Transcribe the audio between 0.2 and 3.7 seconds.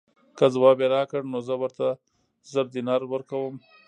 که ځواب یې راکړ نو زه ورته زر دیناره ورکووم.